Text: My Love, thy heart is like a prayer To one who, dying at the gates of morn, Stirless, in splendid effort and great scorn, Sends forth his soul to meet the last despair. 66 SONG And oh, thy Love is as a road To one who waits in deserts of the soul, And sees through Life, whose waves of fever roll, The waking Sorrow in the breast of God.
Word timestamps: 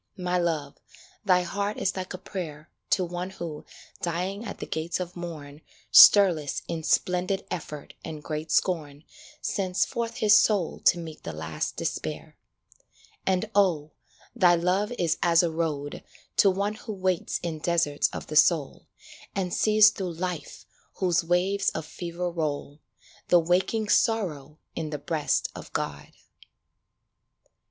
My 0.17 0.39
Love, 0.39 0.77
thy 1.25 1.43
heart 1.43 1.77
is 1.77 1.95
like 1.95 2.11
a 2.15 2.17
prayer 2.17 2.71
To 2.89 3.03
one 3.05 3.29
who, 3.29 3.65
dying 4.01 4.43
at 4.45 4.57
the 4.57 4.65
gates 4.65 4.99
of 4.99 5.15
morn, 5.15 5.61
Stirless, 5.91 6.63
in 6.67 6.81
splendid 6.81 7.45
effort 7.51 7.93
and 8.03 8.23
great 8.23 8.51
scorn, 8.51 9.03
Sends 9.41 9.85
forth 9.85 10.15
his 10.17 10.33
soul 10.35 10.79
to 10.85 10.97
meet 10.97 11.21
the 11.21 11.31
last 11.33 11.75
despair. 11.75 12.35
66 12.95 13.11
SONG 13.11 13.21
And 13.27 13.49
oh, 13.53 13.91
thy 14.35 14.55
Love 14.55 14.91
is 14.93 15.19
as 15.21 15.43
a 15.43 15.51
road 15.51 16.03
To 16.37 16.49
one 16.49 16.73
who 16.73 16.93
waits 16.93 17.39
in 17.43 17.59
deserts 17.59 18.09
of 18.09 18.25
the 18.25 18.35
soul, 18.35 18.87
And 19.35 19.53
sees 19.53 19.91
through 19.91 20.13
Life, 20.13 20.65
whose 20.95 21.23
waves 21.23 21.69
of 21.75 21.85
fever 21.85 22.31
roll, 22.31 22.79
The 23.27 23.39
waking 23.39 23.89
Sorrow 23.89 24.57
in 24.75 24.89
the 24.89 24.97
breast 24.97 25.49
of 25.53 25.71
God. 25.73 26.07